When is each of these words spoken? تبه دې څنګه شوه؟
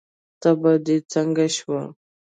تبه 0.41 0.71
دې 0.85 0.97
څنګه 1.11 1.45
شوه؟ 1.57 1.81